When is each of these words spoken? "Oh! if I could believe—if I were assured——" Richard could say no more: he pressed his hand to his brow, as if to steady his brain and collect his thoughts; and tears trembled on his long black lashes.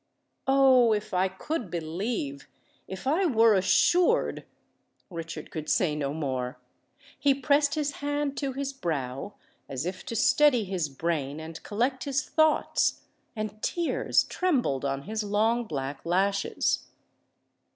"Oh! 0.47 0.93
if 0.93 1.13
I 1.13 1.27
could 1.27 1.69
believe—if 1.69 3.05
I 3.05 3.27
were 3.27 3.53
assured——" 3.53 4.45
Richard 5.11 5.51
could 5.51 5.69
say 5.69 5.95
no 5.95 6.11
more: 6.11 6.57
he 7.19 7.35
pressed 7.35 7.75
his 7.75 7.91
hand 7.97 8.35
to 8.37 8.53
his 8.53 8.73
brow, 8.73 9.35
as 9.69 9.85
if 9.85 10.03
to 10.07 10.15
steady 10.15 10.63
his 10.63 10.89
brain 10.89 11.39
and 11.39 11.61
collect 11.61 12.05
his 12.05 12.23
thoughts; 12.23 13.01
and 13.35 13.61
tears 13.61 14.23
trembled 14.23 14.83
on 14.85 15.03
his 15.03 15.23
long 15.23 15.65
black 15.65 16.03
lashes. 16.03 16.87